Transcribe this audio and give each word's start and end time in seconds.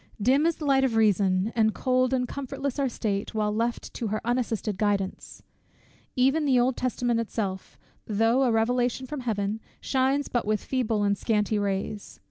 _Dim 0.19 0.47
is 0.47 0.55
the 0.55 0.65
light 0.65 0.83
of 0.83 0.95
reason, 0.95 1.53
and 1.55 1.75
cold 1.75 2.11
and 2.11 2.27
comfortless 2.27 2.79
our 2.79 2.89
state, 2.89 3.35
while 3.35 3.53
left 3.53 3.93
to 3.93 4.07
her 4.07 4.19
unassisted 4.25 4.79
guidance. 4.79 5.43
Even 6.15 6.45
the 6.45 6.59
Old 6.59 6.75
Testament 6.75 7.19
itself, 7.19 7.77
though 8.07 8.41
a 8.41 8.51
revelation 8.51 9.05
from 9.05 9.19
Heaven, 9.19 9.59
shines 9.79 10.27
but 10.27 10.47
with 10.47 10.63
feeble 10.63 11.03
and 11.03 11.15
scanty 11.15 11.59
rays. 11.59 12.19